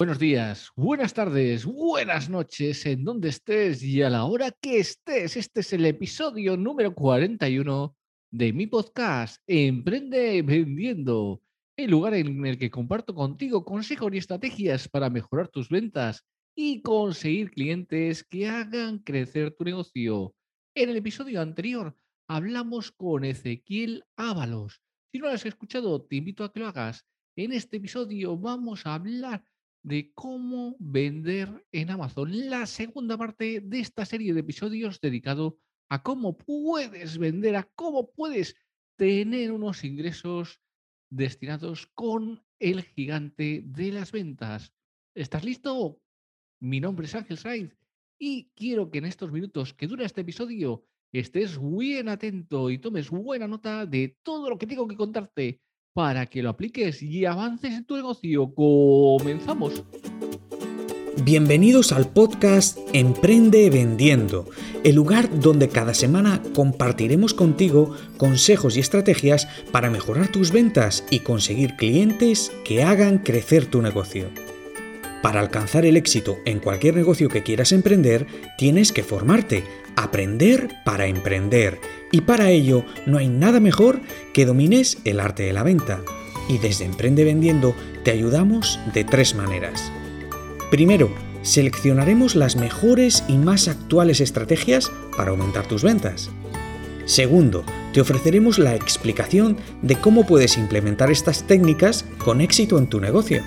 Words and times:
Buenos 0.00 0.18
días, 0.18 0.70
buenas 0.76 1.12
tardes, 1.12 1.66
buenas 1.66 2.30
noches, 2.30 2.86
en 2.86 3.04
donde 3.04 3.28
estés 3.28 3.82
y 3.82 4.00
a 4.00 4.08
la 4.08 4.24
hora 4.24 4.50
que 4.50 4.78
estés. 4.78 5.36
Este 5.36 5.60
es 5.60 5.74
el 5.74 5.84
episodio 5.84 6.56
número 6.56 6.94
41 6.94 7.94
de 8.30 8.52
mi 8.54 8.66
podcast 8.66 9.42
Emprende 9.46 10.40
Vendiendo, 10.40 11.42
el 11.76 11.90
lugar 11.90 12.14
en 12.14 12.46
el 12.46 12.56
que 12.56 12.70
comparto 12.70 13.14
contigo 13.14 13.62
consejos 13.62 14.14
y 14.14 14.16
estrategias 14.16 14.88
para 14.88 15.10
mejorar 15.10 15.48
tus 15.48 15.68
ventas 15.68 16.24
y 16.56 16.80
conseguir 16.80 17.50
clientes 17.50 18.24
que 18.24 18.48
hagan 18.48 19.00
crecer 19.00 19.54
tu 19.54 19.64
negocio. 19.64 20.34
En 20.74 20.88
el 20.88 20.96
episodio 20.96 21.42
anterior 21.42 21.94
hablamos 22.26 22.90
con 22.90 23.22
Ezequiel 23.22 24.06
Ábalos. 24.16 24.80
Si 25.12 25.18
no 25.18 25.26
lo 25.26 25.32
has 25.32 25.44
escuchado, 25.44 26.00
te 26.00 26.16
invito 26.16 26.42
a 26.42 26.50
que 26.50 26.60
lo 26.60 26.68
hagas. 26.68 27.04
En 27.36 27.52
este 27.52 27.76
episodio 27.76 28.38
vamos 28.38 28.86
a 28.86 28.94
hablar 28.94 29.44
de 29.82 30.12
cómo 30.14 30.76
vender 30.78 31.64
en 31.72 31.90
Amazon, 31.90 32.50
la 32.50 32.66
segunda 32.66 33.16
parte 33.16 33.60
de 33.60 33.80
esta 33.80 34.04
serie 34.04 34.34
de 34.34 34.40
episodios 34.40 35.00
dedicado 35.00 35.58
a 35.88 36.02
cómo 36.02 36.36
puedes 36.36 37.18
vender, 37.18 37.56
a 37.56 37.64
cómo 37.74 38.10
puedes 38.12 38.56
tener 38.96 39.52
unos 39.52 39.84
ingresos 39.84 40.60
destinados 41.10 41.86
con 41.94 42.44
el 42.58 42.82
gigante 42.82 43.62
de 43.64 43.92
las 43.92 44.12
ventas. 44.12 44.72
¿Estás 45.14 45.44
listo? 45.44 46.00
Mi 46.60 46.78
nombre 46.80 47.06
es 47.06 47.14
Ángel 47.14 47.38
Sainz 47.38 47.74
y 48.18 48.50
quiero 48.54 48.90
que 48.90 48.98
en 48.98 49.06
estos 49.06 49.32
minutos 49.32 49.72
que 49.72 49.86
dura 49.86 50.04
este 50.04 50.20
episodio 50.20 50.84
estés 51.10 51.58
bien 51.60 52.08
atento 52.08 52.70
y 52.70 52.78
tomes 52.78 53.10
buena 53.10 53.48
nota 53.48 53.86
de 53.86 54.18
todo 54.22 54.50
lo 54.50 54.58
que 54.58 54.66
tengo 54.66 54.86
que 54.86 54.96
contarte 54.96 55.62
para 55.92 56.26
que 56.26 56.42
lo 56.42 56.50
apliques 56.50 57.02
y 57.02 57.24
avances 57.24 57.72
en 57.72 57.84
tu 57.84 57.96
negocio. 57.96 58.54
Comenzamos. 58.54 59.84
Bienvenidos 61.24 61.92
al 61.92 62.08
podcast 62.08 62.78
Emprende 62.92 63.68
Vendiendo, 63.68 64.48
el 64.84 64.94
lugar 64.94 65.40
donde 65.40 65.68
cada 65.68 65.92
semana 65.92 66.40
compartiremos 66.54 67.34
contigo 67.34 67.94
consejos 68.16 68.76
y 68.76 68.80
estrategias 68.80 69.46
para 69.70 69.90
mejorar 69.90 70.28
tus 70.28 70.52
ventas 70.52 71.04
y 71.10 71.20
conseguir 71.20 71.76
clientes 71.76 72.52
que 72.64 72.84
hagan 72.84 73.18
crecer 73.18 73.66
tu 73.66 73.82
negocio. 73.82 74.28
Para 75.22 75.40
alcanzar 75.40 75.84
el 75.84 75.98
éxito 75.98 76.38
en 76.46 76.60
cualquier 76.60 76.96
negocio 76.96 77.28
que 77.28 77.42
quieras 77.42 77.72
emprender, 77.72 78.26
tienes 78.56 78.90
que 78.90 79.02
formarte, 79.02 79.64
aprender 79.96 80.70
para 80.84 81.06
emprender. 81.06 81.78
Y 82.12 82.22
para 82.22 82.50
ello 82.50 82.84
no 83.06 83.18
hay 83.18 83.28
nada 83.28 83.60
mejor 83.60 84.00
que 84.32 84.46
domines 84.46 84.98
el 85.04 85.20
arte 85.20 85.44
de 85.44 85.52
la 85.52 85.62
venta. 85.62 86.00
Y 86.48 86.58
desde 86.58 86.84
Emprende 86.84 87.24
Vendiendo 87.24 87.74
te 88.04 88.10
ayudamos 88.10 88.80
de 88.92 89.04
tres 89.04 89.34
maneras. 89.34 89.92
Primero, 90.70 91.10
seleccionaremos 91.42 92.34
las 92.34 92.56
mejores 92.56 93.24
y 93.28 93.36
más 93.36 93.68
actuales 93.68 94.20
estrategias 94.20 94.90
para 95.16 95.30
aumentar 95.30 95.66
tus 95.66 95.82
ventas. 95.82 96.30
Segundo, 97.04 97.64
te 97.92 98.00
ofreceremos 98.00 98.58
la 98.58 98.74
explicación 98.74 99.56
de 99.82 99.96
cómo 99.96 100.26
puedes 100.26 100.56
implementar 100.56 101.10
estas 101.10 101.44
técnicas 101.44 102.04
con 102.18 102.40
éxito 102.40 102.78
en 102.78 102.86
tu 102.86 103.00
negocio. 103.00 103.42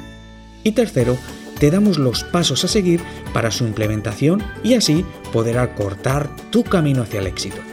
Y 0.64 0.72
tercero, 0.73 1.17
te 1.59 1.72
damos 1.72 1.98
los 1.98 2.23
pasos 2.25 2.64
a 2.66 2.67
seguir 2.67 3.00
para 3.33 3.52
su 3.52 3.66
implementación 3.66 4.44
y 4.64 4.73
así 4.73 5.05
poder 5.31 5.59
acortar 5.59 6.30
tu 6.50 6.64
camino 6.64 7.03
hacia 7.03 7.22
el 7.22 7.27
éxito. 7.27 7.72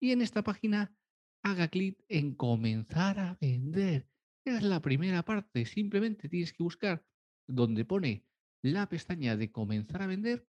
y 0.00 0.12
en 0.12 0.22
esta 0.22 0.42
página 0.42 0.96
haga 1.42 1.68
clic 1.68 2.02
en 2.08 2.34
comenzar 2.34 3.18
a 3.18 3.36
vender. 3.40 4.08
Es 4.46 4.62
la 4.62 4.80
primera 4.80 5.22
parte. 5.24 5.66
Simplemente 5.66 6.28
tienes 6.28 6.52
que 6.52 6.62
buscar 6.62 7.04
donde 7.46 7.84
pone 7.84 8.24
la 8.62 8.88
pestaña 8.88 9.36
de 9.36 9.52
comenzar 9.52 10.02
a 10.02 10.06
vender 10.06 10.48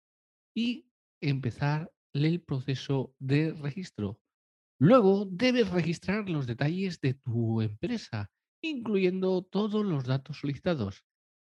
y 0.56 0.90
empezar 1.22 1.92
el 2.14 2.42
proceso 2.42 3.14
de 3.20 3.54
registro. 3.54 4.22
Luego 4.80 5.26
debes 5.26 5.70
registrar 5.72 6.30
los 6.30 6.48
detalles 6.48 7.02
de 7.02 7.16
tu 7.16 7.62
empresa, 7.62 8.32
incluyendo 8.62 9.42
todos 9.42 9.84
los 9.84 10.06
datos 10.06 10.40
solicitados 10.40 11.04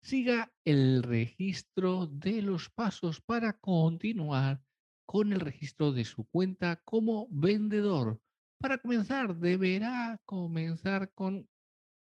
siga 0.07 0.53
el 0.65 1.03
registro 1.03 2.07
de 2.07 2.41
los 2.41 2.71
pasos 2.71 3.21
para 3.21 3.59
continuar 3.59 4.63
con 5.05 5.33
el 5.33 5.41
registro 5.41 5.91
de 5.91 6.05
su 6.05 6.25
cuenta 6.29 6.81
como 6.85 7.27
vendedor. 7.29 8.21
Para 8.61 8.79
comenzar, 8.79 9.37
deberá 9.37 10.21
comenzar 10.25 11.13
con 11.13 11.49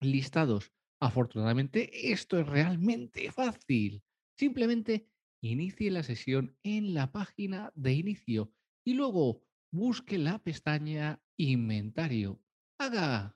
listados. 0.00 0.72
Afortunadamente, 1.00 2.12
esto 2.12 2.38
es 2.38 2.46
realmente 2.46 3.30
fácil. 3.32 4.02
Simplemente 4.38 5.08
inicie 5.42 5.90
la 5.90 6.02
sesión 6.02 6.56
en 6.62 6.94
la 6.94 7.12
página 7.12 7.72
de 7.74 7.94
inicio 7.94 8.52
y 8.84 8.94
luego 8.94 9.42
busque 9.72 10.18
la 10.18 10.38
pestaña 10.38 11.22
Inventario. 11.38 12.42
Haga 12.78 13.34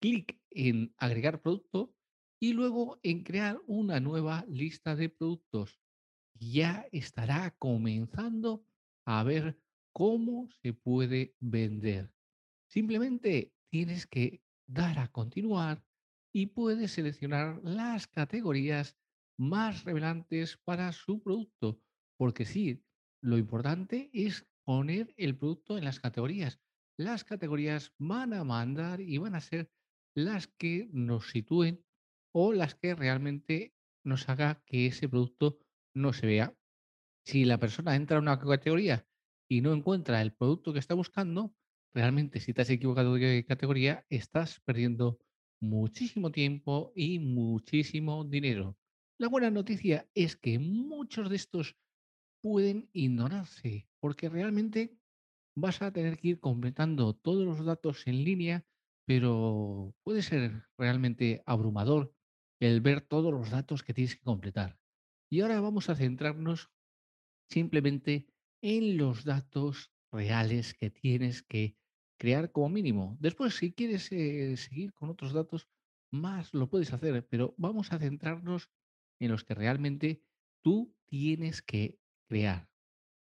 clic 0.00 0.40
en 0.50 0.92
Agregar 0.96 1.40
producto 1.40 1.94
y 2.40 2.52
luego 2.52 2.98
en 3.02 3.22
crear 3.22 3.60
una 3.66 4.00
nueva 4.00 4.44
lista 4.48 4.96
de 4.96 5.08
productos. 5.08 5.80
Ya 6.34 6.88
estará 6.90 7.54
comenzando 7.58 8.66
a 9.06 9.22
ver 9.22 9.60
cómo 9.92 10.48
se 10.62 10.72
puede 10.72 11.36
vender. 11.38 12.12
Simplemente 12.68 13.52
tienes 13.70 14.06
que 14.06 14.42
dar 14.66 14.98
a 14.98 15.08
continuar 15.08 15.84
y 16.34 16.46
puedes 16.46 16.90
seleccionar 16.90 17.60
las 17.62 18.08
categorías 18.08 18.98
más 19.38 19.84
relevantes 19.84 20.58
para 20.64 20.90
su 20.90 21.22
producto. 21.22 21.80
Porque 22.18 22.44
sí, 22.44 22.84
lo 23.22 23.38
importante 23.38 24.10
es 24.12 24.44
poner 24.64 25.14
el 25.16 25.38
producto 25.38 25.78
en 25.78 25.84
las 25.84 26.00
categorías. 26.00 26.60
Las 26.98 27.22
categorías 27.22 27.94
van 27.98 28.32
a 28.34 28.42
mandar 28.42 29.00
y 29.00 29.16
van 29.18 29.36
a 29.36 29.40
ser 29.40 29.70
las 30.16 30.48
que 30.48 30.88
nos 30.92 31.30
sitúen 31.30 31.84
o 32.32 32.52
las 32.52 32.74
que 32.74 32.96
realmente 32.96 33.76
nos 34.04 34.28
haga 34.28 34.60
que 34.66 34.86
ese 34.86 35.08
producto 35.08 35.60
no 35.94 36.12
se 36.12 36.26
vea. 36.26 36.56
Si 37.24 37.44
la 37.44 37.58
persona 37.58 37.94
entra 37.94 38.16
a 38.16 38.20
una 38.20 38.40
categoría 38.40 39.06
y 39.48 39.60
no 39.60 39.72
encuentra 39.72 40.20
el 40.20 40.32
producto 40.32 40.72
que 40.72 40.80
está 40.80 40.94
buscando, 40.94 41.54
realmente 41.94 42.40
si 42.40 42.52
te 42.52 42.62
has 42.62 42.70
equivocado 42.70 43.14
de 43.14 43.44
categoría, 43.46 44.04
estás 44.08 44.60
perdiendo 44.60 45.20
muchísimo 45.68 46.30
tiempo 46.30 46.92
y 46.94 47.18
muchísimo 47.18 48.24
dinero. 48.24 48.76
La 49.18 49.28
buena 49.28 49.50
noticia 49.50 50.08
es 50.14 50.36
que 50.36 50.58
muchos 50.58 51.30
de 51.30 51.36
estos 51.36 51.76
pueden 52.42 52.90
ignorarse, 52.92 53.88
porque 54.00 54.28
realmente 54.28 54.98
vas 55.56 55.82
a 55.82 55.92
tener 55.92 56.18
que 56.18 56.28
ir 56.28 56.40
completando 56.40 57.14
todos 57.14 57.44
los 57.46 57.64
datos 57.64 58.06
en 58.06 58.24
línea, 58.24 58.66
pero 59.06 59.94
puede 60.02 60.22
ser 60.22 60.64
realmente 60.76 61.42
abrumador 61.46 62.14
el 62.60 62.80
ver 62.80 63.00
todos 63.00 63.32
los 63.32 63.50
datos 63.50 63.82
que 63.82 63.94
tienes 63.94 64.16
que 64.16 64.22
completar. 64.22 64.78
Y 65.30 65.40
ahora 65.40 65.60
vamos 65.60 65.88
a 65.88 65.96
centrarnos 65.96 66.70
simplemente 67.50 68.26
en 68.62 68.96
los 68.96 69.24
datos 69.24 69.92
reales 70.12 70.74
que 70.74 70.90
tienes 70.90 71.42
que 71.42 71.76
crear 72.24 72.50
como 72.52 72.70
mínimo. 72.70 73.18
Después, 73.20 73.54
si 73.54 73.74
quieres 73.74 74.10
eh, 74.10 74.56
seguir 74.56 74.94
con 74.94 75.10
otros 75.10 75.34
datos, 75.34 75.68
más 76.10 76.54
lo 76.54 76.70
puedes 76.70 76.90
hacer, 76.94 77.28
pero 77.28 77.54
vamos 77.58 77.92
a 77.92 77.98
centrarnos 77.98 78.70
en 79.20 79.30
los 79.30 79.44
que 79.44 79.52
realmente 79.52 80.22
tú 80.62 80.96
tienes 81.04 81.60
que 81.60 81.98
crear. 82.26 82.66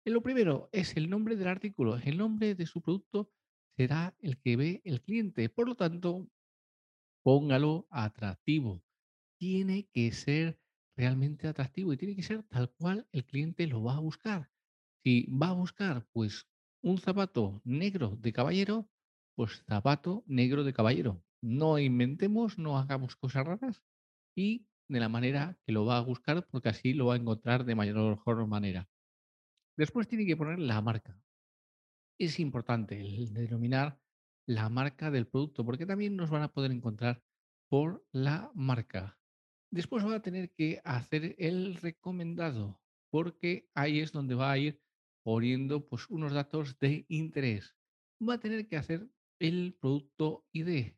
Lo 0.04 0.24
primero 0.24 0.68
es 0.72 0.98
el 0.98 1.12
nombre 1.12 1.36
del 1.36 1.48
artículo. 1.48 1.98
El 1.98 2.18
nombre 2.18 2.56
de 2.56 2.66
su 2.66 2.82
producto 2.82 3.30
será 3.76 4.16
el 4.18 4.40
que 4.40 4.56
ve 4.56 4.82
el 4.84 5.04
cliente. 5.04 5.48
Por 5.48 5.68
lo 5.68 5.76
tanto, 5.76 6.28
póngalo 7.24 7.86
atractivo. 7.92 8.84
Tiene 9.38 9.90
que 9.94 10.12
ser 10.12 10.60
realmente 10.96 11.48
atractivo 11.48 11.94
y 11.94 11.98
tiene 11.98 12.16
que 12.16 12.24
ser 12.24 12.42
tal 12.42 12.72
cual 12.72 13.08
el 13.12 13.26
cliente 13.26 13.68
lo 13.68 13.84
va 13.84 13.98
a 13.98 14.00
buscar. 14.00 14.50
Si 15.04 15.28
va 15.30 15.50
a 15.50 15.54
buscar, 15.54 16.08
pues, 16.14 16.48
un 16.90 16.98
zapato 16.98 17.62
negro 17.66 18.18
de 18.22 18.32
caballero, 18.32 18.90
pues 19.36 19.64
zapato 19.68 20.24
negro 20.26 20.64
de 20.64 20.74
caballero. 20.74 21.24
No 21.42 21.78
inventemos, 21.78 22.58
no 22.58 22.78
hagamos 22.78 23.16
cosas 23.16 23.46
raras 23.46 23.84
y 24.36 24.68
de 24.88 25.00
la 25.00 25.10
manera 25.10 25.58
que 25.66 25.74
lo 25.74 25.86
va 25.86 25.98
a 25.98 26.02
buscar, 26.02 26.48
porque 26.50 26.70
así 26.70 26.94
lo 26.94 27.08
va 27.08 27.16
a 27.16 27.18
encontrar 27.18 27.66
de 27.66 27.76
mayor 27.76 28.20
manera. 28.48 28.90
Después 29.78 30.08
tiene 30.08 30.26
que 30.26 30.38
poner 30.38 30.60
la 30.60 30.82
marca. 30.82 31.22
Es 32.18 32.40
importante 32.40 33.00
el 33.00 33.34
denominar 33.34 34.00
la 34.48 34.70
marca 34.70 35.12
del 35.12 35.28
producto, 35.28 35.66
porque 35.66 35.86
también 35.86 36.16
nos 36.16 36.30
van 36.30 36.44
a 36.44 36.54
poder 36.54 36.72
encontrar 36.72 37.22
por 37.70 38.06
la 38.12 38.50
marca. 38.56 39.20
Después 39.72 40.06
va 40.06 40.16
a 40.16 40.22
tener 40.22 40.52
que 40.52 40.82
hacer 40.86 41.36
el 41.38 41.76
recomendado, 41.76 42.82
porque 43.12 43.70
ahí 43.76 44.00
es 44.00 44.14
donde 44.14 44.36
va 44.36 44.52
a 44.52 44.58
ir 44.58 44.82
poniendo 45.28 45.86
pues, 45.86 46.10
unos 46.10 46.32
datos 46.32 46.80
de 46.80 47.06
interés. 47.10 47.76
Va 48.18 48.36
a 48.36 48.40
tener 48.40 48.66
que 48.66 48.78
hacer 48.78 49.10
el 49.42 49.76
producto 49.78 50.46
ID. 50.54 50.94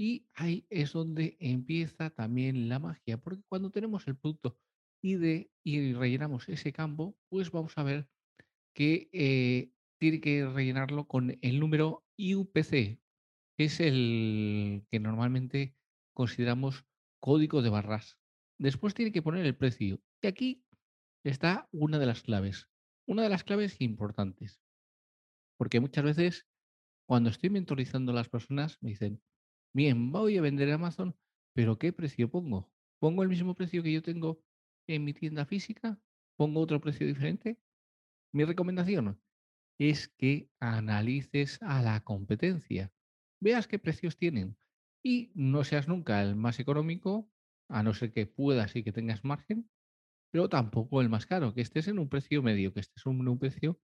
Y 0.00 0.26
ahí 0.32 0.66
es 0.70 0.94
donde 0.94 1.36
empieza 1.38 2.08
también 2.08 2.70
la 2.70 2.78
magia, 2.78 3.18
porque 3.18 3.42
cuando 3.46 3.70
tenemos 3.70 4.08
el 4.08 4.16
producto 4.16 4.58
ID 5.02 5.48
y 5.62 5.92
rellenamos 5.92 6.48
ese 6.48 6.72
campo, 6.72 7.18
pues 7.28 7.50
vamos 7.50 7.76
a 7.76 7.82
ver 7.82 8.08
que 8.74 9.10
eh, 9.12 9.70
tiene 10.00 10.22
que 10.22 10.46
rellenarlo 10.46 11.06
con 11.06 11.36
el 11.42 11.60
número 11.60 12.06
IUPC, 12.16 12.70
que 12.70 13.64
es 13.64 13.80
el 13.80 14.86
que 14.90 14.98
normalmente 14.98 15.76
consideramos 16.14 16.86
código 17.20 17.60
de 17.60 17.68
barras. 17.68 18.18
Después 18.58 18.94
tiene 18.94 19.12
que 19.12 19.20
poner 19.20 19.44
el 19.44 19.58
precio. 19.58 20.00
Y 20.22 20.26
aquí 20.26 20.64
está 21.22 21.68
una 21.70 21.98
de 21.98 22.06
las 22.06 22.22
claves. 22.22 22.66
Una 23.08 23.22
de 23.22 23.30
las 23.30 23.42
claves 23.42 23.80
importantes. 23.80 24.60
Porque 25.56 25.80
muchas 25.80 26.04
veces 26.04 26.46
cuando 27.08 27.30
estoy 27.30 27.48
mentorizando 27.48 28.12
a 28.12 28.14
las 28.14 28.28
personas 28.28 28.76
me 28.82 28.90
dicen, 28.90 29.22
bien, 29.74 30.12
voy 30.12 30.36
a 30.36 30.42
vender 30.42 30.70
Amazon, 30.70 31.16
pero 31.54 31.78
¿qué 31.78 31.94
precio 31.94 32.30
pongo? 32.30 32.70
¿Pongo 33.00 33.22
el 33.22 33.30
mismo 33.30 33.54
precio 33.54 33.82
que 33.82 33.92
yo 33.92 34.02
tengo 34.02 34.44
en 34.86 35.04
mi 35.04 35.14
tienda 35.14 35.46
física? 35.46 35.98
¿Pongo 36.36 36.60
otro 36.60 36.82
precio 36.82 37.06
diferente? 37.06 37.58
Mi 38.34 38.44
recomendación 38.44 39.18
es 39.80 40.08
que 40.08 40.50
analices 40.60 41.62
a 41.62 41.80
la 41.80 42.04
competencia. 42.04 42.92
Veas 43.40 43.68
qué 43.68 43.78
precios 43.78 44.18
tienen 44.18 44.58
y 45.02 45.32
no 45.34 45.64
seas 45.64 45.88
nunca 45.88 46.20
el 46.20 46.36
más 46.36 46.60
económico, 46.60 47.32
a 47.70 47.82
no 47.82 47.94
ser 47.94 48.12
que 48.12 48.26
puedas 48.26 48.76
y 48.76 48.84
que 48.84 48.92
tengas 48.92 49.24
margen, 49.24 49.70
pero 50.30 50.48
tampoco 50.48 51.00
el 51.00 51.08
más 51.08 51.26
caro, 51.26 51.54
que 51.54 51.60
estés 51.60 51.88
en 51.88 51.98
un 51.98 52.08
precio 52.08 52.42
medio, 52.42 52.72
que 52.72 52.80
estés 52.80 53.04
en 53.06 53.28
un 53.28 53.38
precio 53.38 53.80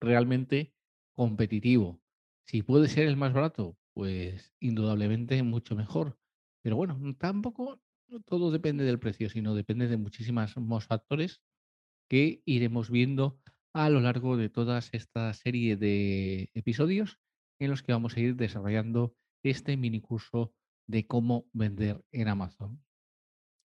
realmente 0.00 0.74
competitivo. 1.14 2.00
Si 2.46 2.62
puede 2.62 2.88
ser 2.88 3.06
el 3.06 3.16
más 3.16 3.32
barato, 3.32 3.76
pues 3.94 4.54
indudablemente 4.60 5.42
mucho 5.42 5.76
mejor. 5.76 6.18
Pero 6.62 6.76
bueno, 6.76 6.98
tampoco 7.18 7.80
todo 8.26 8.50
depende 8.50 8.84
del 8.84 8.98
precio, 8.98 9.28
sino 9.30 9.54
depende 9.54 9.88
de 9.88 9.96
muchísimos 9.96 10.54
factores 10.86 11.40
que 12.08 12.42
iremos 12.44 12.90
viendo 12.90 13.40
a 13.72 13.90
lo 13.90 14.00
largo 14.00 14.36
de 14.36 14.48
toda 14.48 14.78
esta 14.92 15.32
serie 15.34 15.76
de 15.76 16.50
episodios 16.54 17.18
en 17.58 17.70
los 17.70 17.82
que 17.82 17.92
vamos 17.92 18.16
a 18.16 18.20
ir 18.20 18.36
desarrollando 18.36 19.14
este 19.42 19.76
mini 19.76 20.00
curso 20.00 20.54
de 20.86 21.06
cómo 21.06 21.46
vender 21.52 22.04
en 22.12 22.28
Amazon. 22.28 22.84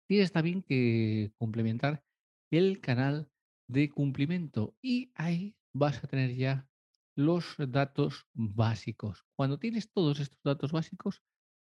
Tienes 0.07 0.31
también 0.31 0.61
que 0.61 1.31
complementar 1.37 2.03
el 2.51 2.79
canal 2.79 3.29
de 3.67 3.89
cumplimiento 3.89 4.75
y 4.81 5.11
ahí 5.15 5.55
vas 5.73 6.03
a 6.03 6.07
tener 6.07 6.35
ya 6.35 6.67
los 7.15 7.55
datos 7.57 8.27
básicos. 8.33 9.25
Cuando 9.35 9.57
tienes 9.57 9.91
todos 9.91 10.19
estos 10.19 10.39
datos 10.43 10.71
básicos, 10.71 11.23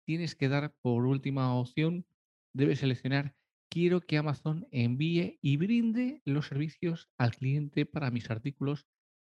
tienes 0.06 0.35
que 0.35 0.49
dar 0.49 0.75
por 0.83 1.06
última 1.06 1.54
opción, 1.54 2.06
debes 2.54 2.80
seleccionar 2.80 3.37
quiero 3.73 4.02
que 4.02 4.18
Amazon 4.18 4.68
envíe 4.71 5.38
y 5.40 5.56
brinde 5.56 6.21
los 6.26 6.49
servicios 6.49 7.09
al 7.16 7.35
cliente 7.35 7.87
para 7.87 8.11
mis 8.11 8.30
artículos 8.30 8.87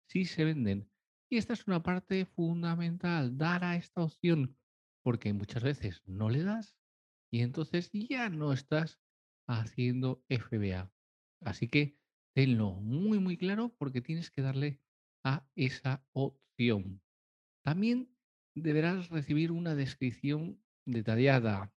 si 0.07 0.23
se 0.23 0.45
venden. 0.45 0.89
Y 1.29 1.35
esta 1.35 1.51
es 1.51 1.67
una 1.67 1.83
parte 1.83 2.25
fundamental, 2.25 3.37
dar 3.37 3.65
a 3.65 3.75
esta 3.75 4.01
opción, 4.01 4.57
porque 5.03 5.33
muchas 5.33 5.61
veces 5.61 6.01
no 6.05 6.29
le 6.29 6.43
das 6.43 6.78
y 7.31 7.41
entonces 7.41 7.89
ya 7.91 8.29
no 8.29 8.53
estás 8.53 8.99
haciendo 9.47 10.23
FBA. 10.29 10.91
Así 11.41 11.67
que 11.67 11.97
tenlo 12.35 12.73
muy, 12.73 13.19
muy 13.19 13.37
claro 13.37 13.75
porque 13.77 14.01
tienes 14.01 14.31
que 14.31 14.41
darle 14.41 14.79
a 15.23 15.47
esa 15.55 16.05
opción. 16.13 17.01
También 17.63 18.15
deberás 18.55 19.09
recibir 19.09 19.51
una 19.51 19.75
descripción 19.75 20.61
detallada, 20.85 21.73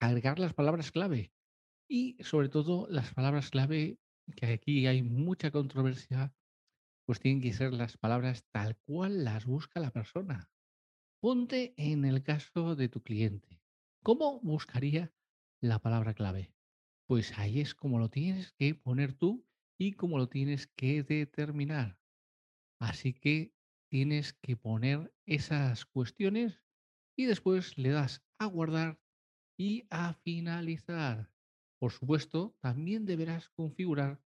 agregar 0.00 0.38
las 0.38 0.54
palabras 0.54 0.92
clave 0.92 1.32
y 1.88 2.16
sobre 2.20 2.48
todo 2.48 2.86
las 2.88 3.14
palabras 3.14 3.50
clave, 3.50 3.98
que 4.36 4.46
aquí 4.46 4.86
hay 4.86 5.02
mucha 5.02 5.50
controversia, 5.50 6.34
pues 7.06 7.20
tienen 7.20 7.42
que 7.42 7.52
ser 7.52 7.72
las 7.72 7.96
palabras 7.96 8.44
tal 8.50 8.76
cual 8.86 9.24
las 9.24 9.44
busca 9.44 9.80
la 9.80 9.90
persona. 9.90 10.50
Ponte 11.20 11.74
en 11.76 12.04
el 12.04 12.22
caso 12.22 12.74
de 12.74 12.88
tu 12.88 13.02
cliente. 13.02 13.61
¿Cómo 14.04 14.40
buscaría 14.40 15.14
la 15.62 15.78
palabra 15.78 16.12
clave? 16.12 16.52
Pues 17.06 17.38
ahí 17.38 17.60
es 17.60 17.76
como 17.76 18.00
lo 18.00 18.10
tienes 18.10 18.50
que 18.50 18.74
poner 18.74 19.12
tú 19.12 19.46
y 19.78 19.92
como 19.92 20.18
lo 20.18 20.28
tienes 20.28 20.66
que 20.66 21.04
determinar. 21.04 22.00
Así 22.80 23.14
que 23.14 23.54
tienes 23.88 24.32
que 24.32 24.56
poner 24.56 25.14
esas 25.24 25.86
cuestiones 25.86 26.64
y 27.16 27.26
después 27.26 27.78
le 27.78 27.90
das 27.90 28.24
a 28.40 28.46
guardar 28.46 29.00
y 29.56 29.86
a 29.88 30.14
finalizar. 30.14 31.32
Por 31.78 31.92
supuesto, 31.92 32.56
también 32.60 33.06
deberás 33.06 33.50
configurar 33.50 34.20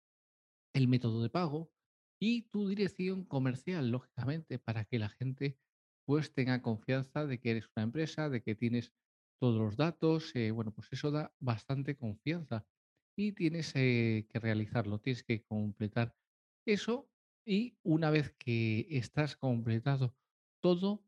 el 0.74 0.88
método 0.88 1.22
de 1.22 1.29
pago 1.29 1.70
y 2.17 2.44
tu 2.44 2.70
dirección 2.70 3.25
comercial, 3.25 3.89
lógicamente, 3.89 4.58
para 4.58 4.86
que 4.86 5.00
la 5.00 5.10
gente 5.10 5.60
pues 6.05 6.34
tenga 6.34 6.62
confianza 6.62 7.25
de 7.25 7.41
que 7.41 7.51
eres 7.51 7.70
una 7.75 7.84
empresa, 7.84 8.29
de 8.29 8.41
que 8.41 8.55
tienes 8.55 8.94
todos 9.39 9.57
los 9.59 9.77
datos. 9.77 10.35
eh, 10.35 10.51
bueno, 10.51 10.71
pues 10.73 10.87
eso 10.91 11.11
da 11.11 11.33
bastante 11.39 11.95
confianza 11.95 12.65
y 13.17 13.33
tienes 13.33 13.73
eh, 13.75 14.27
que 14.29 14.39
realizarlo, 14.39 14.99
tienes 14.99 15.23
que 15.23 15.43
completar 15.43 16.15
eso 16.65 17.09
y 17.45 17.77
una 17.83 18.09
vez 18.09 18.33
que 18.37 18.87
estás 18.89 19.35
completado 19.37 20.15
todo, 20.61 21.05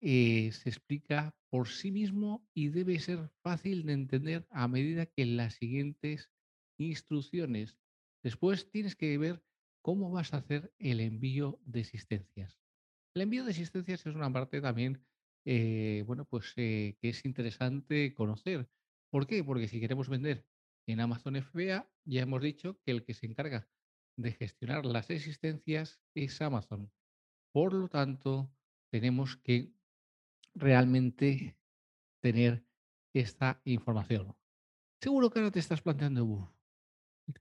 eh, 0.00 0.52
se 0.52 0.68
explica 0.68 1.36
por 1.50 1.68
sí 1.68 1.90
mismo 1.92 2.46
y 2.54 2.68
debe 2.68 2.98
ser 2.98 3.30
fácil 3.42 3.84
de 3.86 3.92
entender 3.94 4.46
a 4.50 4.68
medida 4.68 5.06
que 5.06 5.26
las 5.26 5.54
siguientes 5.54 6.30
instrucciones. 6.78 7.78
Después 8.22 8.70
tienes 8.70 8.96
que 8.96 9.16
ver 9.18 9.42
cómo 9.82 10.10
vas 10.10 10.34
a 10.34 10.38
hacer 10.38 10.72
el 10.78 11.00
envío 11.00 11.60
de 11.64 11.80
existencias. 11.80 12.60
El 13.14 13.22
envío 13.22 13.44
de 13.44 13.50
existencias 13.50 14.06
es 14.06 14.14
una 14.14 14.32
parte 14.32 14.60
también, 14.60 15.02
eh, 15.46 16.04
bueno, 16.06 16.26
pues 16.26 16.52
eh, 16.56 16.96
que 17.00 17.10
es 17.10 17.24
interesante 17.24 18.14
conocer. 18.14 18.68
¿Por 19.10 19.26
qué? 19.28 19.44
Porque 19.44 19.68
si 19.68 19.80
queremos 19.80 20.08
vender 20.10 20.46
en 20.88 21.00
Amazon 21.00 21.36
FBA, 21.36 21.88
ya 22.04 22.22
hemos 22.22 22.42
dicho 22.42 22.80
que 22.84 22.92
el 22.92 23.04
que 23.04 23.14
se 23.14 23.26
encarga 23.26 23.68
de 24.18 24.32
gestionar 24.32 24.86
las 24.86 25.10
existencias 25.10 26.00
es 26.14 26.42
Amazon. 26.42 26.92
Por 27.52 27.74
lo 27.74 27.88
tanto, 27.88 28.52
tenemos 28.92 29.36
que 29.36 29.74
realmente 30.54 31.58
tener 32.22 32.66
esta 33.14 33.62
información. 33.64 34.36
Seguro 35.02 35.30
que 35.30 35.40
ahora 35.40 35.52
te 35.52 35.60
estás 35.60 35.82
planteando, 35.82 36.24
"Uf, 36.24 36.50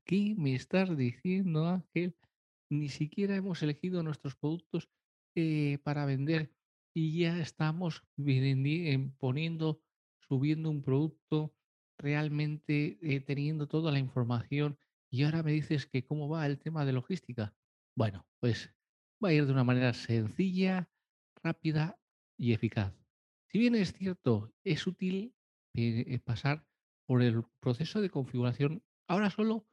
¿qué 0.06 0.36
me 0.38 0.56
estás 0.56 0.96
diciendo, 0.98 1.68
Ángel? 1.68 2.16
Ni 2.72 2.90
siquiera 2.90 3.36
hemos 3.36 3.62
elegido 3.64 4.04
nuestros 4.04 4.36
productos 4.36 4.90
eh, 5.36 5.80
para 5.84 6.06
vender 6.06 6.55
y 6.96 7.20
ya 7.20 7.40
estamos 7.40 8.04
em, 8.18 9.12
poniendo, 9.18 9.82
subiendo 10.30 10.70
un 10.70 10.82
producto, 10.82 11.54
realmente 12.00 12.98
eh, 13.02 13.20
teniendo 13.20 13.68
toda 13.68 13.92
la 13.92 14.00
información 14.00 14.80
y 15.12 15.24
ahora 15.24 15.44
me 15.44 15.52
dices 15.52 15.86
que 15.86 16.06
cómo 16.06 16.30
va 16.30 16.46
el 16.46 16.58
tema 16.58 16.86
de 16.86 16.94
logística. 16.94 17.54
Bueno, 17.98 18.26
pues 18.40 18.74
va 19.24 19.30
a 19.30 19.34
ir 19.34 19.46
de 19.46 19.52
una 19.52 19.66
manera 19.66 19.94
sencilla, 19.94 20.90
rápida 21.44 22.00
y 22.38 22.54
eficaz. 22.54 22.94
Si 23.52 23.60
bien 23.60 23.76
es 23.76 23.92
cierto, 23.92 24.54
es 24.64 24.88
útil 24.88 25.36
eh, 25.74 26.06
eh, 26.08 26.20
pasar 26.20 26.66
por 27.06 27.22
el 27.22 27.44
proceso 27.60 28.00
de 28.00 28.10
configuración 28.10 28.84
ahora 29.08 29.30
solo 29.30 29.68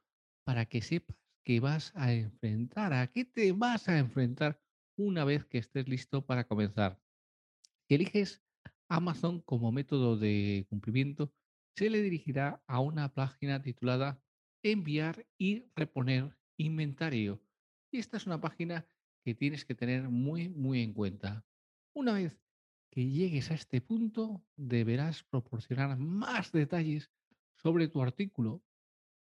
para 0.45 0.65
que 0.65 0.81
sepas 0.81 1.17
que 1.45 1.61
vas 1.61 1.93
a 1.95 2.13
enfrentar, 2.13 2.91
a 2.93 3.07
qué 3.07 3.23
te 3.23 3.53
vas 3.53 3.87
a 3.87 3.97
enfrentar 3.97 4.61
una 4.97 5.23
vez 5.23 5.45
que 5.45 5.57
estés 5.57 5.87
listo 5.87 6.25
para 6.25 6.45
comenzar. 6.45 7.02
Si 7.87 7.95
eliges 7.95 8.41
Amazon 8.87 9.41
como 9.41 9.71
método 9.71 10.17
de 10.17 10.65
cumplimiento, 10.69 11.33
se 11.75 11.89
le 11.89 12.01
dirigirá 12.01 12.63
a 12.67 12.79
una 12.79 13.13
página 13.13 13.61
titulada 13.61 14.21
Enviar 14.63 15.27
y 15.37 15.65
reponer 15.75 16.37
inventario. 16.57 17.41
Y 17.91 17.97
esta 17.97 18.17
es 18.17 18.25
una 18.25 18.39
página 18.39 18.85
que 19.23 19.35
tienes 19.35 19.65
que 19.65 19.75
tener 19.75 20.09
muy, 20.09 20.49
muy 20.49 20.81
en 20.81 20.93
cuenta. 20.93 21.45
Una 21.93 22.13
vez 22.13 22.39
que 22.91 23.09
llegues 23.09 23.51
a 23.51 23.55
este 23.55 23.81
punto, 23.81 24.45
deberás 24.55 25.23
proporcionar 25.23 25.97
más 25.97 26.51
detalles 26.51 27.11
sobre 27.55 27.87
tu 27.87 28.01
artículo 28.01 28.63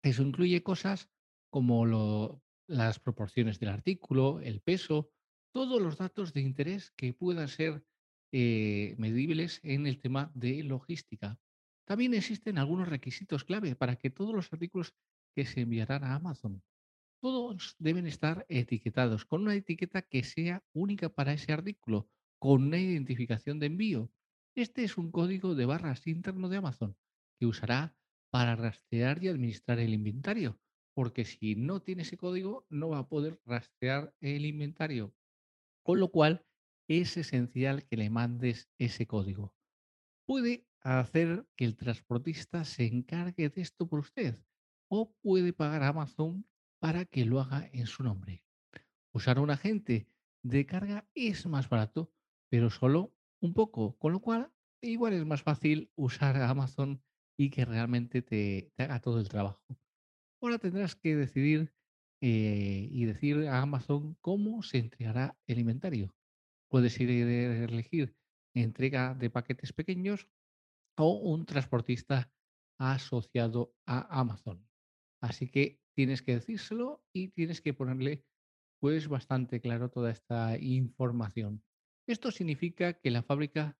eso 0.03 0.23
incluye 0.23 0.63
cosas 0.63 1.09
como 1.49 2.41
las 2.67 2.99
proporciones 2.99 3.59
del 3.59 3.69
artículo, 3.69 4.39
el 4.39 4.61
peso, 4.61 5.11
todos 5.51 5.81
los 5.81 5.97
datos 5.97 6.33
de 6.33 6.41
interés 6.41 6.91
que 6.91 7.13
puedan 7.13 7.47
ser 7.47 7.83
eh, 8.31 8.95
medibles 8.97 9.59
en 9.63 9.87
el 9.87 9.99
tema 9.99 10.31
de 10.33 10.63
logística. 10.63 11.39
También 11.85 12.13
existen 12.13 12.57
algunos 12.57 12.89
requisitos 12.89 13.43
clave 13.43 13.75
para 13.75 13.95
que 13.95 14.09
todos 14.09 14.35
los 14.35 14.51
artículos 14.51 14.93
que 15.35 15.45
se 15.45 15.61
enviarán 15.61 16.03
a 16.03 16.15
Amazon, 16.15 16.63
todos 17.21 17.75
deben 17.79 18.05
estar 18.05 18.45
etiquetados 18.49 19.25
con 19.25 19.41
una 19.41 19.55
etiqueta 19.55 20.01
que 20.01 20.23
sea 20.23 20.63
única 20.73 21.09
para 21.09 21.33
ese 21.33 21.53
artículo, 21.53 22.09
con 22.39 22.63
una 22.63 22.77
identificación 22.77 23.59
de 23.59 23.67
envío. 23.67 24.11
Este 24.55 24.83
es 24.83 24.97
un 24.97 25.11
código 25.11 25.55
de 25.55 25.65
barras 25.65 26.07
interno 26.07 26.49
de 26.49 26.57
Amazon 26.57 26.95
que 27.39 27.45
usará 27.45 27.95
para 28.31 28.55
rastrear 28.55 29.23
y 29.23 29.29
administrar 29.29 29.79
el 29.79 29.93
inventario, 29.93 30.59
porque 30.93 31.25
si 31.25 31.55
no 31.55 31.81
tiene 31.81 32.03
ese 32.03 32.17
código 32.17 32.65
no 32.69 32.89
va 32.89 32.99
a 32.99 33.07
poder 33.07 33.39
rastrear 33.45 34.15
el 34.19 34.45
inventario, 34.45 35.13
con 35.83 35.99
lo 35.99 36.09
cual 36.09 36.46
es 36.87 37.17
esencial 37.17 37.85
que 37.85 37.97
le 37.97 38.09
mandes 38.09 38.69
ese 38.77 39.07
código. 39.07 39.53
Puede 40.25 40.65
hacer 40.81 41.47
que 41.55 41.65
el 41.65 41.75
transportista 41.75 42.63
se 42.63 42.85
encargue 42.85 43.49
de 43.49 43.61
esto 43.61 43.87
por 43.87 43.99
usted 43.99 44.39
o 44.89 45.13
puede 45.21 45.53
pagar 45.53 45.83
a 45.83 45.89
Amazon 45.89 46.45
para 46.79 47.05
que 47.05 47.25
lo 47.25 47.39
haga 47.39 47.69
en 47.73 47.87
su 47.87 48.03
nombre. 48.03 48.43
Usar 49.13 49.39
un 49.39 49.49
agente 49.49 50.07
de 50.43 50.65
carga 50.65 51.07
es 51.13 51.45
más 51.45 51.67
barato, 51.69 52.11
pero 52.49 52.69
solo 52.69 53.13
un 53.41 53.53
poco, 53.53 53.97
con 53.97 54.13
lo 54.13 54.21
cual 54.21 54.51
igual 54.81 55.13
es 55.13 55.25
más 55.25 55.41
fácil 55.41 55.91
usar 55.95 56.37
a 56.37 56.49
Amazon 56.49 57.01
y 57.37 57.49
que 57.49 57.65
realmente 57.65 58.21
te, 58.21 58.71
haga 58.77 58.99
todo 58.99 59.19
el 59.19 59.29
trabajo. 59.29 59.63
Ahora 60.41 60.57
tendrás 60.57 60.95
que 60.95 61.15
decidir 61.15 61.73
eh, 62.21 62.87
y 62.91 63.05
decir 63.05 63.47
a 63.47 63.61
Amazon 63.61 64.15
cómo 64.21 64.63
se 64.63 64.79
entregará 64.79 65.37
el 65.47 65.59
inventario. 65.59 66.16
Puedes 66.69 66.99
ir 66.99 67.09
elegir 67.09 68.15
entrega 68.53 69.13
de 69.13 69.29
paquetes 69.29 69.73
pequeños 69.73 70.27
o 70.97 71.13
un 71.13 71.45
transportista 71.45 72.31
asociado 72.79 73.75
a 73.85 74.19
Amazon. 74.19 74.67
Así 75.21 75.49
que 75.49 75.79
tienes 75.95 76.21
que 76.21 76.35
decírselo 76.35 77.03
y 77.13 77.29
tienes 77.29 77.61
que 77.61 77.73
ponerle 77.73 78.25
pues 78.79 79.07
bastante 79.07 79.59
claro 79.59 79.89
toda 79.89 80.11
esta 80.11 80.57
información. 80.59 81.63
Esto 82.07 82.31
significa 82.31 82.93
que 82.93 83.11
la 83.11 83.23
fábrica 83.23 83.77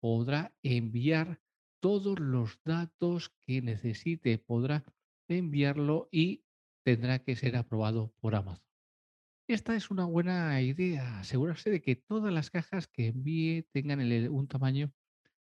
podrá 0.00 0.54
enviar 0.62 1.40
todos 1.80 2.18
los 2.18 2.60
datos 2.64 3.34
que 3.46 3.62
necesite, 3.62 4.38
podrá 4.38 4.84
enviarlo 5.28 6.08
y 6.10 6.44
tendrá 6.84 7.22
que 7.22 7.36
ser 7.36 7.56
aprobado 7.56 8.14
por 8.20 8.34
Amazon. 8.34 8.67
Esta 9.48 9.74
es 9.74 9.90
una 9.90 10.04
buena 10.04 10.60
idea, 10.60 11.20
asegurarse 11.20 11.70
de 11.70 11.80
que 11.80 11.96
todas 11.96 12.30
las 12.30 12.50
cajas 12.50 12.86
que 12.86 13.06
envíe 13.06 13.62
tengan 13.72 14.00
un 14.30 14.46
tamaño 14.46 14.92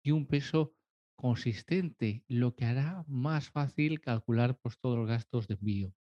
y 0.02 0.10
un 0.10 0.26
peso 0.26 0.74
consistente, 1.16 2.22
lo 2.28 2.54
que 2.54 2.66
hará 2.66 3.06
más 3.08 3.48
fácil 3.48 4.02
calcular 4.02 4.58
pues, 4.58 4.78
todos 4.78 4.98
los 4.98 5.08
gastos 5.08 5.48
de 5.48 5.54
envío. 5.54 5.94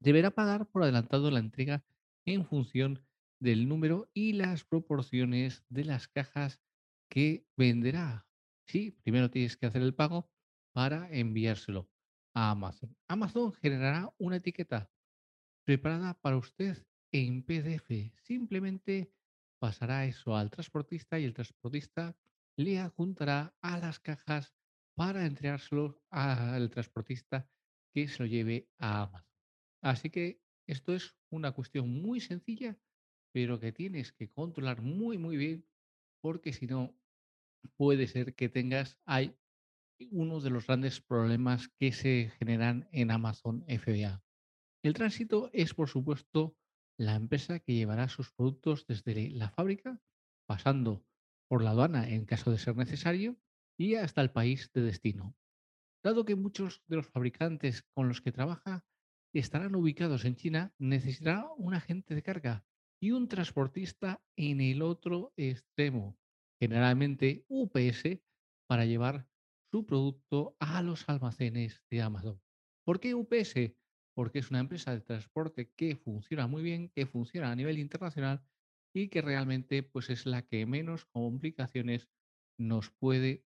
Deberá 0.00 0.32
pagar 0.32 0.66
por 0.66 0.82
adelantado 0.82 1.30
la 1.30 1.38
entrega 1.38 1.84
en 2.24 2.44
función 2.44 3.06
del 3.38 3.68
número 3.68 4.10
y 4.12 4.32
las 4.32 4.64
proporciones 4.64 5.64
de 5.68 5.84
las 5.84 6.08
cajas 6.08 6.60
que 7.08 7.46
venderá. 7.56 8.26
Sí, 8.66 8.98
primero 9.04 9.30
tienes 9.30 9.56
que 9.56 9.66
hacer 9.66 9.82
el 9.82 9.94
pago 9.94 10.28
para 10.72 11.08
enviárselo 11.12 11.88
a 12.34 12.50
Amazon. 12.50 12.96
Amazon 13.06 13.52
generará 13.52 14.12
una 14.18 14.38
etiqueta 14.38 14.90
preparada 15.64 16.14
para 16.14 16.36
usted 16.36 16.84
en 17.12 17.42
PDF. 17.42 18.12
Simplemente 18.22 19.12
pasará 19.60 20.06
eso 20.06 20.36
al 20.36 20.50
transportista 20.50 21.20
y 21.20 21.24
el 21.24 21.34
transportista 21.34 22.16
le 22.56 22.78
adjuntará 22.78 23.54
a 23.60 23.78
las 23.78 24.00
cajas 24.00 24.52
para 24.94 25.24
entregárselo 25.26 26.02
al 26.10 26.70
transportista 26.70 27.48
que 27.94 28.08
se 28.08 28.22
lo 28.22 28.26
lleve 28.26 28.68
a 28.78 29.02
Amazon. 29.02 29.32
Así 29.82 30.10
que 30.10 30.40
esto 30.66 30.94
es 30.94 31.16
una 31.30 31.52
cuestión 31.52 31.90
muy 31.90 32.20
sencilla, 32.20 32.78
pero 33.32 33.58
que 33.60 33.72
tienes 33.72 34.12
que 34.12 34.30
controlar 34.30 34.82
muy, 34.82 35.18
muy 35.18 35.36
bien, 35.36 35.66
porque 36.20 36.52
si 36.52 36.66
no, 36.66 36.94
puede 37.76 38.06
ser 38.06 38.34
que 38.34 38.48
tengas 38.48 38.98
hay 39.04 39.36
uno 40.10 40.40
de 40.40 40.50
los 40.50 40.66
grandes 40.66 41.00
problemas 41.00 41.68
que 41.78 41.92
se 41.92 42.32
generan 42.38 42.88
en 42.92 43.10
Amazon 43.10 43.64
FBA. 43.68 44.22
El 44.82 44.94
tránsito 44.94 45.50
es, 45.52 45.74
por 45.74 45.88
supuesto, 45.88 46.56
la 47.02 47.16
empresa 47.16 47.58
que 47.58 47.74
llevará 47.74 48.08
sus 48.08 48.30
productos 48.30 48.86
desde 48.86 49.28
la 49.30 49.50
fábrica, 49.50 50.00
pasando 50.46 51.04
por 51.48 51.62
la 51.62 51.70
aduana 51.70 52.08
en 52.08 52.24
caso 52.26 52.52
de 52.52 52.58
ser 52.58 52.76
necesario, 52.76 53.36
y 53.76 53.96
hasta 53.96 54.20
el 54.20 54.30
país 54.30 54.70
de 54.72 54.82
destino. 54.82 55.36
Dado 56.04 56.24
que 56.24 56.36
muchos 56.36 56.82
de 56.86 56.96
los 56.96 57.08
fabricantes 57.08 57.82
con 57.94 58.06
los 58.06 58.20
que 58.20 58.30
trabaja 58.30 58.84
estarán 59.34 59.74
ubicados 59.74 60.24
en 60.24 60.36
China, 60.36 60.74
necesitará 60.78 61.50
un 61.56 61.74
agente 61.74 62.14
de 62.14 62.22
carga 62.22 62.64
y 63.00 63.10
un 63.10 63.26
transportista 63.26 64.22
en 64.36 64.60
el 64.60 64.80
otro 64.82 65.32
extremo, 65.36 66.16
generalmente 66.60 67.44
UPS, 67.48 68.20
para 68.68 68.84
llevar 68.84 69.26
su 69.72 69.84
producto 69.86 70.54
a 70.60 70.82
los 70.82 71.08
almacenes 71.08 71.82
de 71.90 72.02
Amazon. 72.02 72.40
¿Por 72.84 73.00
qué 73.00 73.14
UPS? 73.14 73.74
Porque 74.14 74.40
es 74.40 74.50
una 74.50 74.60
empresa 74.60 74.92
de 74.92 75.00
transporte 75.00 75.72
que 75.74 75.96
funciona 75.96 76.46
muy 76.46 76.62
bien, 76.62 76.90
que 76.90 77.06
funciona 77.06 77.50
a 77.50 77.56
nivel 77.56 77.78
internacional 77.78 78.44
y 78.94 79.08
que 79.08 79.22
realmente 79.22 79.82
pues, 79.82 80.10
es 80.10 80.26
la 80.26 80.42
que 80.42 80.66
menos 80.66 81.06
complicaciones 81.06 82.08
nos 82.58 82.90
puede 82.90 83.46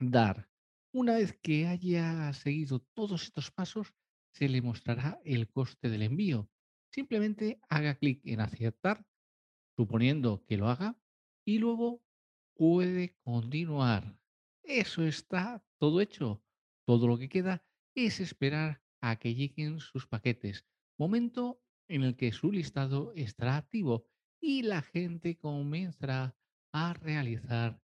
dar. 0.00 0.50
Una 0.94 1.14
vez 1.14 1.38
que 1.42 1.66
haya 1.66 2.32
seguido 2.32 2.80
todos 2.94 3.24
estos 3.24 3.50
pasos, 3.50 3.94
se 4.34 4.48
le 4.48 4.62
mostrará 4.62 5.20
el 5.24 5.48
coste 5.50 5.88
del 5.88 6.02
envío. 6.02 6.50
Simplemente 6.90 7.60
haga 7.68 7.94
clic 7.94 8.20
en 8.24 8.40
aceptar, 8.40 9.06
suponiendo 9.76 10.44
que 10.46 10.56
lo 10.56 10.68
haga, 10.68 10.98
y 11.46 11.58
luego 11.58 12.04
puede 12.54 13.16
continuar. 13.24 14.18
Eso 14.62 15.04
está 15.04 15.64
todo 15.78 16.00
hecho. 16.00 16.42
Todo 16.86 17.06
lo 17.08 17.18
que 17.18 17.28
queda 17.28 17.64
es 17.94 18.20
esperar 18.20 18.81
a 19.02 19.16
que 19.16 19.34
lleguen 19.34 19.80
sus 19.80 20.06
paquetes. 20.06 20.64
momento 20.96 21.60
en 21.88 22.04
el 22.04 22.16
que 22.16 22.32
su 22.32 22.52
listado 22.52 23.12
estará 23.16 23.56
activo 23.56 24.06
y 24.40 24.62
la 24.62 24.82
gente 24.82 25.36
comenzará 25.36 26.34
a 26.72 26.94
realizar 26.94 27.82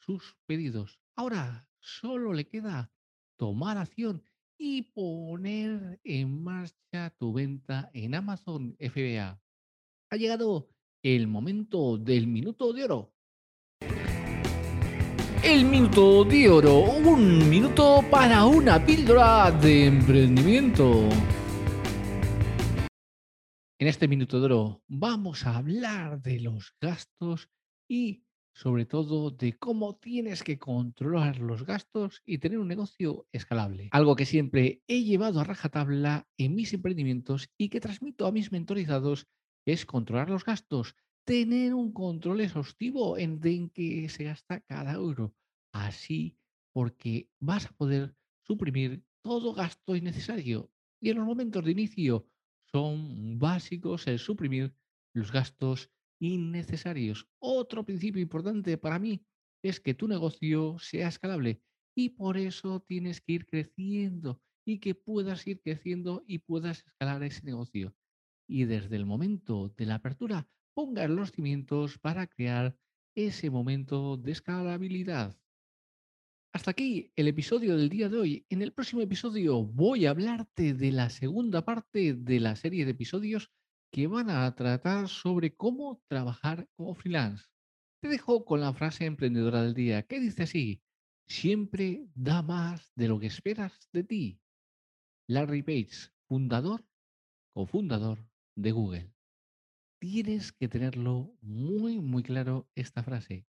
sus 0.00 0.36
pedidos. 0.46 1.00
Ahora 1.14 1.70
solo 1.80 2.32
le 2.32 2.46
queda 2.46 2.92
tomar 3.38 3.78
acción 3.78 4.22
y 4.58 4.82
poner 4.82 6.00
en 6.04 6.42
marcha 6.42 7.14
tu 7.18 7.32
venta 7.32 7.90
en 7.94 8.14
Amazon 8.14 8.76
FBA. 8.78 9.40
Ha 10.10 10.16
llegado 10.16 10.68
el 11.02 11.28
momento 11.28 11.98
del 11.98 12.26
minuto 12.26 12.72
de 12.72 12.84
oro. 12.84 13.15
El 15.42 15.64
minuto 15.64 16.24
de 16.24 16.48
oro, 16.48 16.80
un 16.80 17.48
minuto 17.48 18.02
para 18.10 18.44
una 18.46 18.84
píldora 18.84 19.50
de 19.50 19.86
emprendimiento. 19.86 21.08
En 23.78 23.88
este 23.88 24.08
minuto 24.08 24.40
de 24.40 24.46
oro 24.46 24.82
vamos 24.88 25.46
a 25.46 25.56
hablar 25.56 26.20
de 26.22 26.40
los 26.40 26.74
gastos 26.80 27.50
y 27.88 28.24
sobre 28.54 28.86
todo 28.86 29.30
de 29.30 29.52
cómo 29.52 29.96
tienes 29.96 30.42
que 30.42 30.58
controlar 30.58 31.38
los 31.38 31.64
gastos 31.64 32.22
y 32.24 32.38
tener 32.38 32.58
un 32.58 32.68
negocio 32.68 33.26
escalable. 33.30 33.90
Algo 33.92 34.16
que 34.16 34.24
siempre 34.24 34.82
he 34.88 35.04
llevado 35.04 35.40
a 35.40 35.44
rajatabla 35.44 36.26
en 36.38 36.54
mis 36.54 36.72
emprendimientos 36.72 37.50
y 37.58 37.68
que 37.68 37.80
transmito 37.80 38.26
a 38.26 38.32
mis 38.32 38.50
mentorizados 38.50 39.26
es 39.66 39.84
controlar 39.84 40.30
los 40.30 40.44
gastos, 40.44 40.94
tener 41.26 41.74
un 41.74 41.92
control 41.92 42.40
exhaustivo 42.40 43.18
en, 43.18 43.40
en 43.42 43.68
qué 43.70 44.08
se 44.08 44.24
gasta 44.24 44.60
cada 44.60 44.92
euro. 44.92 45.34
Así, 45.72 46.38
porque 46.72 47.28
vas 47.40 47.66
a 47.66 47.72
poder 47.72 48.14
suprimir 48.46 49.04
todo 49.22 49.52
gasto 49.52 49.96
innecesario. 49.96 50.70
Y 51.00 51.10
en 51.10 51.16
los 51.18 51.26
momentos 51.26 51.64
de 51.64 51.72
inicio 51.72 52.28
son 52.70 53.38
básicos 53.38 54.06
el 54.06 54.20
suprimir 54.20 54.74
los 55.14 55.32
gastos 55.32 55.90
innecesarios. 56.20 57.28
Otro 57.40 57.84
principio 57.84 58.22
importante 58.22 58.78
para 58.78 59.00
mí 59.00 59.26
es 59.62 59.80
que 59.80 59.94
tu 59.94 60.06
negocio 60.06 60.78
sea 60.78 61.08
escalable 61.08 61.60
y 61.96 62.10
por 62.10 62.36
eso 62.36 62.80
tienes 62.80 63.20
que 63.20 63.32
ir 63.32 63.46
creciendo 63.46 64.40
y 64.64 64.78
que 64.78 64.94
puedas 64.94 65.44
ir 65.46 65.60
creciendo 65.60 66.22
y 66.26 66.38
puedas 66.38 66.84
escalar 66.86 67.22
ese 67.24 67.44
negocio. 67.44 67.96
Y 68.48 68.64
desde 68.64 68.94
el 68.94 69.06
momento 69.06 69.74
de 69.76 69.86
la 69.86 69.96
apertura, 69.96 70.48
pongas 70.76 71.08
los 71.08 71.32
cimientos 71.32 71.98
para 71.98 72.26
crear 72.26 72.76
ese 73.14 73.48
momento 73.48 74.18
de 74.18 74.32
escalabilidad. 74.32 75.34
Hasta 76.52 76.72
aquí 76.72 77.10
el 77.16 77.28
episodio 77.28 77.78
del 77.78 77.88
día 77.88 78.10
de 78.10 78.18
hoy. 78.18 78.46
En 78.50 78.60
el 78.60 78.74
próximo 78.74 79.00
episodio 79.00 79.64
voy 79.64 80.04
a 80.04 80.10
hablarte 80.10 80.74
de 80.74 80.92
la 80.92 81.08
segunda 81.08 81.64
parte 81.64 82.12
de 82.12 82.40
la 82.40 82.56
serie 82.56 82.84
de 82.84 82.90
episodios 82.90 83.50
que 83.90 84.06
van 84.06 84.28
a 84.28 84.54
tratar 84.54 85.08
sobre 85.08 85.56
cómo 85.56 86.02
trabajar 86.08 86.68
como 86.74 86.94
freelance. 86.94 87.46
Te 88.02 88.08
dejo 88.08 88.44
con 88.44 88.60
la 88.60 88.74
frase 88.74 89.06
emprendedora 89.06 89.62
del 89.62 89.72
día, 89.72 90.02
que 90.02 90.20
dice 90.20 90.42
así, 90.42 90.82
siempre 91.26 92.06
da 92.14 92.42
más 92.42 92.92
de 92.96 93.08
lo 93.08 93.18
que 93.18 93.28
esperas 93.28 93.88
de 93.94 94.04
ti. 94.04 94.40
Larry 95.26 95.62
Page, 95.62 96.10
fundador 96.28 96.84
o 97.54 97.64
fundador 97.64 98.28
de 98.56 98.72
Google. 98.72 99.15
Tienes 100.08 100.52
que 100.52 100.68
tenerlo 100.68 101.36
muy, 101.40 102.00
muy 102.00 102.22
claro 102.22 102.70
esta 102.76 103.02
frase. 103.02 103.44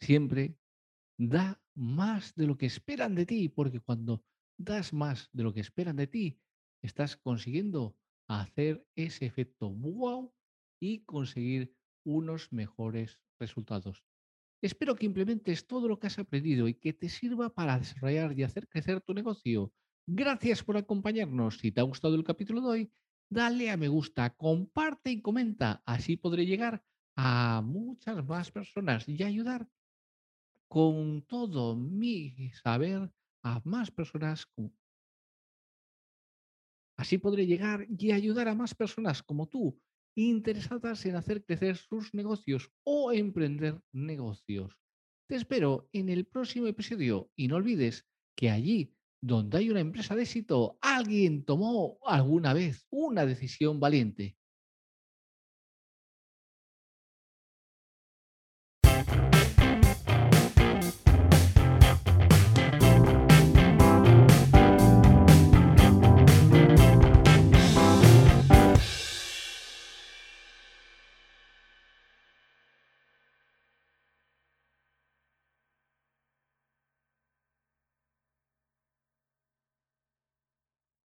Siempre 0.00 0.56
da 1.18 1.62
más 1.74 2.34
de 2.36 2.46
lo 2.46 2.56
que 2.56 2.64
esperan 2.64 3.14
de 3.14 3.26
ti, 3.26 3.50
porque 3.50 3.80
cuando 3.80 4.24
das 4.58 4.94
más 4.94 5.28
de 5.34 5.42
lo 5.42 5.52
que 5.52 5.60
esperan 5.60 5.96
de 5.96 6.06
ti, 6.06 6.40
estás 6.82 7.18
consiguiendo 7.18 7.98
hacer 8.30 8.82
ese 8.96 9.26
efecto 9.26 9.68
wow 9.68 10.32
y 10.80 11.00
conseguir 11.00 11.76
unos 12.06 12.50
mejores 12.50 13.20
resultados. 13.38 14.02
Espero 14.62 14.96
que 14.96 15.04
implementes 15.04 15.66
todo 15.66 15.86
lo 15.86 15.98
que 15.98 16.06
has 16.06 16.18
aprendido 16.18 16.66
y 16.66 16.72
que 16.72 16.94
te 16.94 17.10
sirva 17.10 17.52
para 17.52 17.78
desarrollar 17.78 18.38
y 18.38 18.42
hacer 18.42 18.68
crecer 18.68 19.02
tu 19.02 19.12
negocio. 19.12 19.70
Gracias 20.06 20.64
por 20.64 20.78
acompañarnos. 20.78 21.58
Si 21.58 21.70
te 21.70 21.82
ha 21.82 21.84
gustado 21.84 22.14
el 22.14 22.24
capítulo 22.24 22.62
de 22.62 22.68
hoy, 22.68 22.92
dale 23.30 23.70
a 23.70 23.76
me 23.76 23.88
gusta, 23.88 24.36
comparte 24.36 25.10
y 25.10 25.22
comenta. 25.22 25.82
Así 25.86 26.16
podré 26.16 26.44
llegar 26.44 26.84
a 27.16 27.62
muchas 27.64 28.24
más 28.26 28.50
personas 28.50 29.08
y 29.08 29.22
ayudar 29.22 29.68
con 30.68 31.22
todo 31.22 31.76
mi 31.76 32.50
saber 32.62 33.10
a 33.42 33.60
más 33.64 33.90
personas 33.90 34.46
Así 36.96 37.16
podré 37.16 37.46
llegar 37.46 37.86
y 37.98 38.12
ayudar 38.12 38.48
a 38.48 38.54
más 38.54 38.74
personas 38.74 39.22
como 39.22 39.48
tú, 39.48 39.80
interesadas 40.14 41.06
en 41.06 41.16
hacer 41.16 41.42
crecer 41.42 41.78
sus 41.78 42.12
negocios 42.12 42.70
o 42.84 43.10
emprender 43.10 43.80
negocios. 43.90 44.78
Te 45.26 45.36
espero 45.36 45.88
en 45.92 46.10
el 46.10 46.26
próximo 46.26 46.66
episodio 46.66 47.30
y 47.36 47.48
no 47.48 47.56
olvides 47.56 48.06
que 48.36 48.50
allí 48.50 48.94
donde 49.22 49.58
hay 49.58 49.70
una 49.70 49.80
empresa 49.80 50.14
de 50.16 50.22
éxito, 50.22 50.78
alguien 50.80 51.44
tomó 51.44 51.98
alguna 52.06 52.54
vez 52.54 52.86
una 52.90 53.26
decisión 53.26 53.80
valiente. 53.80 54.36